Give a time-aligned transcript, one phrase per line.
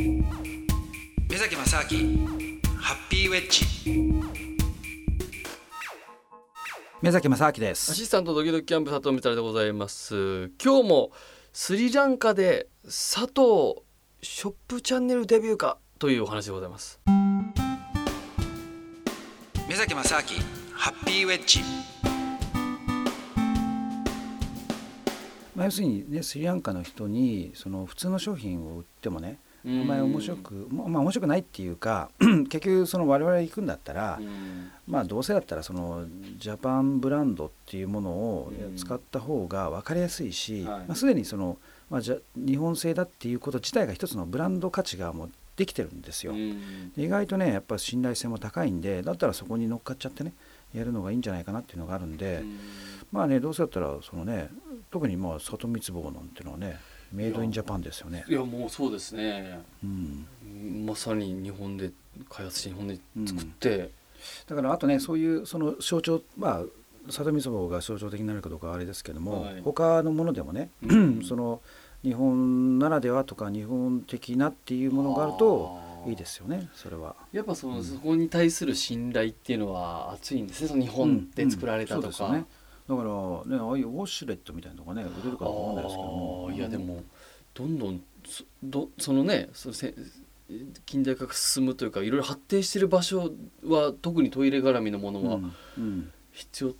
[0.00, 2.26] 目崎正明
[2.78, 3.66] ハッピーウェッジ。
[7.02, 7.92] 目崎正明です。
[7.92, 10.48] アシスタントドキドキキャンプ佐藤みたらでございます。
[10.62, 11.12] 今日も
[11.52, 13.82] スリランカで佐藤
[14.22, 16.98] ショップチャンネルデビューかというお話でございます。
[19.68, 20.22] 目崎正明
[20.72, 21.60] ハッピーウェッジ。
[25.54, 32.10] まあ、要するにねスリランカの人にその普通の商品を売ってもねあんまり面白くままあ面白くないっていうか
[32.48, 34.18] 結局その我々行くんだったら
[34.86, 36.06] まあどうせだったらその
[36.38, 41.58] ジャパンブランドっていうものを使った方が分かりやすいし、まあ、すでにその、
[41.90, 46.32] まあ、じゃ日本製だっていうこと自体が一つのブランド価値がもうできてるんですよ。
[46.96, 50.32] 意外とねやっぱ信頼性も高いんでだったらそこに乗っかっちゃってね
[50.74, 52.42] やるのがいいんじゃないかなっていうのがあるんで、
[53.12, 54.48] まあねどうせだったらそのね
[54.90, 56.78] 特にまあ里光坊なんていうのはね
[57.12, 58.24] メイドインジャパンですよね。
[58.28, 60.26] いやもうそうですね、うん、
[60.86, 61.90] まさに日本で
[62.28, 63.90] 開発して日本で作って、うん、
[64.48, 66.64] だからあとねそういうその象徴まあ
[67.08, 71.60] 里見坊が象徴的になるかどうかはあれですけども、はい、他のものでもね、うん、 その
[72.02, 77.14] 日本ならではとか日本的なっていうものがあるといいですよねそれは。
[77.32, 82.44] やっぱその、そこに対する信頼っていうのは厚いんですねその日本で作られたとか、ね
[82.90, 86.50] だからねああいうウォシュレットみたいなのがね売れるかと思うんですけども。
[86.52, 87.04] いやでも
[87.54, 89.94] どんどんそどそのねそのせ
[90.86, 93.30] 近代化が進むというかいろいろ発展している場所
[93.64, 95.38] は特にトイレ絡みのものは
[96.32, 96.74] 必要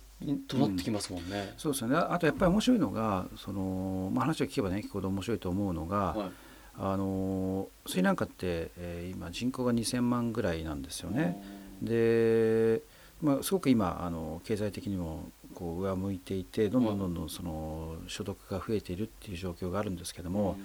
[0.49, 1.37] となってきますもんね。
[1.37, 1.41] うん。
[1.41, 1.95] うん、そうですよね。
[1.95, 6.31] あとやっぱり面白いのがその、まあ、話を聞けばね聞くほど面白いと思うのが、はい、
[6.77, 11.41] あのスリランカって、えー、今人口が2,000万ぐらいなんですよね。
[11.81, 12.81] で、
[13.21, 15.29] まあ、すごく今あの経済的にも
[15.61, 20.57] こう上向いていてどんどんどんどんその所得が増えているっていう状況があるんですけども、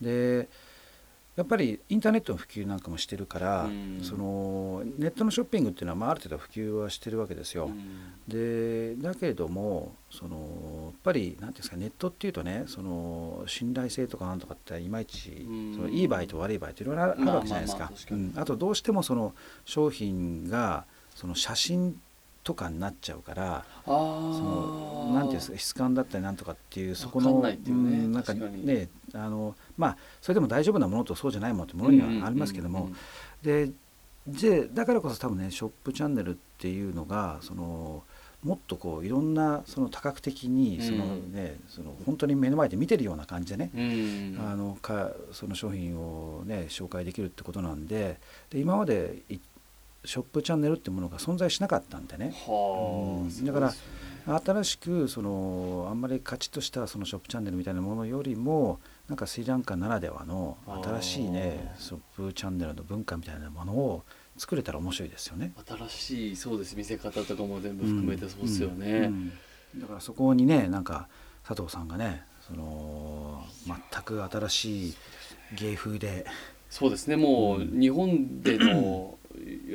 [0.00, 0.48] で
[1.36, 3.68] やっぱりインターネットの普及なんかもしてるから、
[4.02, 7.70] そのネットのショッピングっていうのは、まあ、ある程度普及はしてるわけですよ。
[8.26, 10.36] でだけれどもその
[10.86, 15.46] やっぱり何ていうんですかネットっていうとねその信頼性とかなんとかっていまいち、
[15.76, 17.90] そのいい場合と悪い場合っていろいろあるわけじゃないですか。
[18.36, 19.34] あとどうしてもその
[19.66, 22.00] 商品がその写真
[22.48, 32.88] とかになっちゃうからそのなんていうんですか質感だったりなんとかっていうそこのな、ね,、ん、なんかねあのまあそれでも大丈夫なものとそうじゃないものってものにはありますけども、
[33.42, 33.68] で
[34.26, 38.02] でだからこそ多分ねショップチャンネルっていうのがその
[38.42, 43.70] もっとこういろんなその多角的にそのね、その本当に目の前で見てるような感じでね、
[44.38, 49.18] あのかその商品をね紹介できるってことなんでで今まで
[50.08, 53.74] ショップチャンネルっていうものが存在しなかったんでね、うん、だから
[54.42, 64.02] 新しくそのあんまりカチッとしたそのショップチャンネルみたいなものよりもなんかスリランカならではの新しいねショップチャンネルの文化みたいなものを
[64.38, 65.52] 作れたら面白いですよね。
[65.66, 68.94] 新しいそうです見せ方とかも全部含めてそうですよね、うん。
[68.94, 69.32] うん。
[69.74, 71.08] うん、だからそこにねなんか
[71.46, 74.94] 佐藤さんがねその全く新しい
[75.58, 76.24] 芸風で。
[76.70, 79.07] そうですねもう日本での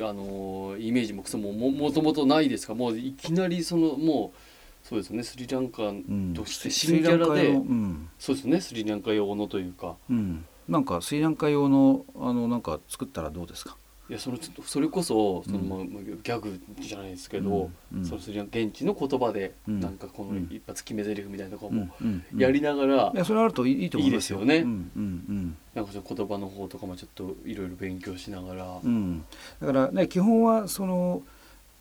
[0.08, 2.74] あのイメージもクソももともとないですか？
[2.74, 5.22] もういきなりそのもうそうですね。
[5.22, 5.92] スリランカ
[6.34, 8.60] として新キャラで、うん、そうですね。
[8.60, 13.76] スリランカ用のというか、うん、なんかスリランカ用のあのなんか作ったらどうですか？
[14.10, 21.88] いやそのそれこそその、まあ、ギャグじゃないですけど、うん、その現地の言葉で、うん、なんかこの一発決め台詞みたいなとこも
[22.36, 24.44] やりながら、いやそれあるといいと思いますよ。
[24.44, 24.56] ね。
[24.58, 24.90] うん。
[24.94, 29.24] うんなんかその言葉の方とかもちょっといろいろ勉強しながら、うん、
[29.60, 31.22] だからね基本はその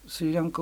[0.06, 0.62] スリランカ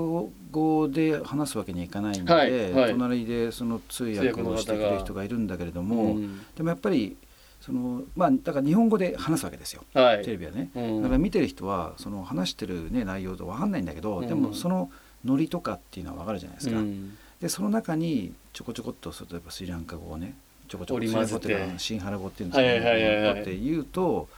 [0.52, 6.16] 語で話すわけにはいかないんで、はいはい、隣でその通訳をしてくれる人がいるんだけれども、
[6.56, 7.18] でもやっぱり
[7.60, 14.92] そのまあだから日本語で話すわけですよ、はい、テレビはね、うん、だから見てる人はその話してる、ね、内容と分かんないんだけど、うん、でもその
[15.26, 20.36] ノリとかっていうのは分かるじゃないですか、うん、でその中にちょこちょこっと例えばスリランカ語をね
[20.72, 24.30] ちょこちょこっとシンハラ語っていうんですけど、はいはいはいはい、って言うと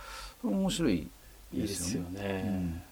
[0.43, 1.07] 面白い
[1.53, 2.83] ですよね。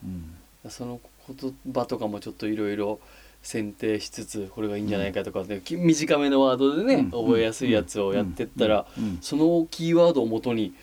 [0.69, 2.99] その言葉とかもちょっといろいろ
[3.41, 8.85] 選定しつつこれがいいんじゃないかとかで、短めのワードでね、覚えやすいやつをやってったら、
[9.21, 10.75] そのキーワードをもとに、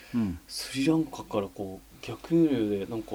[0.48, 3.02] スリランカからこう逆輸入でなん。
[3.02, 3.12] か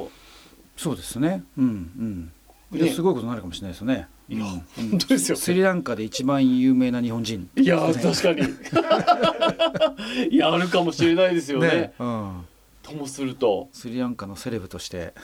[0.78, 2.32] そうですねうん。
[2.72, 2.80] うん。
[2.80, 4.08] ね、すごいことになるかもしれないですよね。
[4.30, 8.42] いや、本当ですよ、スリランカで一番有名な日本人、いや確かに。
[10.32, 11.68] いやあるかもしれないですよね。
[11.68, 11.94] ね。
[12.00, 12.46] うん、
[12.82, 13.70] ともすると。
[13.74, 15.14] スリランカのセレブとして。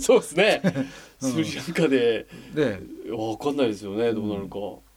[0.00, 0.62] そうですね。
[1.20, 4.56] スリランカで、で分かんないですよねどうなるか、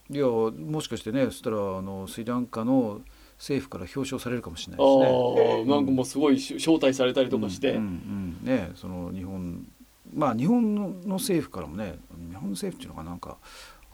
[0.09, 3.01] いやもしかしてねそしたらあのスリランカの
[3.37, 5.63] 政府から表彰されるかもしれないですね。
[5.67, 9.65] あなんかもうすごい招待されたりとかして、うんうんうん、ねその日本
[10.13, 11.97] まあ日本の政府からもね
[12.29, 13.37] 日本の政府っていうのがなんか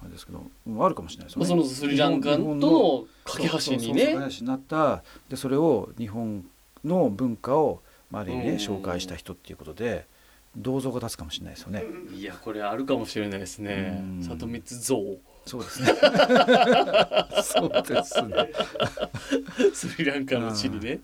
[0.02, 0.44] あれですけど
[0.80, 1.48] あるかもしれないですよね。
[1.48, 4.14] そのスリランカとの架け橋にね。
[4.16, 6.46] 架け橋になったでそれを日本
[6.84, 7.82] の文化を
[8.12, 10.08] ある意味ね紹介した人っていうことで。
[10.58, 11.84] 銅像が立つかもしれないですよね。
[12.12, 14.04] いやこれあるかもしれないですね。
[14.24, 14.98] 里光像。
[15.50, 15.88] そうですね。
[17.42, 18.52] そうですね。
[19.74, 21.04] スリランカの地にね、立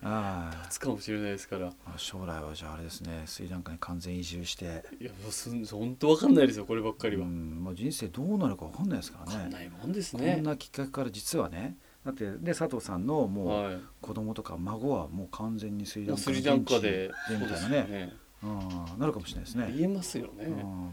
[0.69, 1.73] つかもしれないですから。
[1.97, 4.85] 将来はじゃああれですね、スリランカに完全移住して。
[5.01, 7.25] いやもうす本当わかんないですよこればっかりは。
[7.25, 9.35] まあ人生どうなるかわかんないですからね。
[9.37, 10.35] わかんないもんですね。
[10.35, 11.77] こんなきっかけから実はね。
[12.05, 16.13] だってで佐藤さんのもう子供とか孫はもう完全にスリラ
[16.53, 18.13] ンカでみたいなね。
[18.45, 19.73] うん、なるかもしれないですね。
[19.75, 20.45] 言えますよね。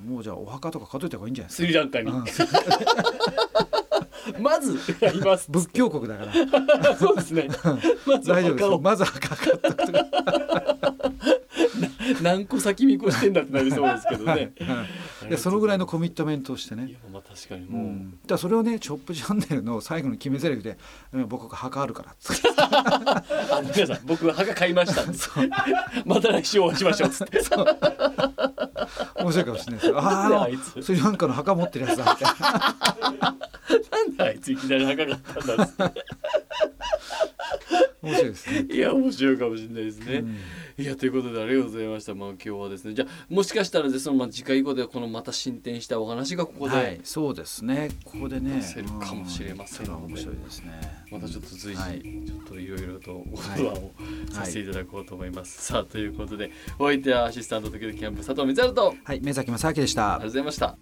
[0.07, 1.65] もうじゃあお墓とか数えた方がいいんじゃないですか。
[1.65, 2.11] スリランカに。
[4.39, 4.79] まず
[5.25, 5.51] ます。
[5.51, 6.33] 仏教国だから。
[6.97, 7.49] そうですね。
[8.07, 8.69] まず大丈夫です。
[8.83, 9.93] まず墓買ったと
[12.23, 14.53] 何個先見越してんだってなりそうですけどね。
[15.29, 16.87] いやそのぐらいのコミットメントをしてね。
[16.87, 17.83] いやまあ確かにもう。
[17.83, 20.79] うん、だそれをねチョップチャンネルの最後の決め台詞で、
[21.13, 22.15] うん、僕が墓あるから。
[22.59, 25.03] あ皆さん僕は墓買いました。
[26.07, 27.41] また来週お会いしましょうっつって。
[29.17, 29.99] 面白いかもしれないですよ。
[29.99, 32.35] ああスリランカの墓持ってるやつだみたい
[33.21, 33.37] な。
[33.91, 36.05] なんであいついきなり墓買ったんだっつって。
[38.03, 38.67] 面白いですね。
[38.75, 40.25] いや面白いかもしれないですね。
[40.79, 40.85] うん。
[40.85, 42.15] いやということでありがとうございました。
[42.15, 47.91] まあ今日はですねじゃあもしかしたらでそのまあ次回以降でこのまた進展したお話がここで、はい、そうですね。
[48.05, 50.73] ここでね出せるかもしれませんので、面白いですね。
[51.11, 53.93] またちょっと随時、はい、ちょっといろいろとご不安を
[54.31, 58.95] させていただこうと思います、さあということでお相手はアシスタント時々キャンプ佐藤光晴と。
[59.05, 60.17] はい目崎正明でした。
[60.17, 60.77] ありがとうございました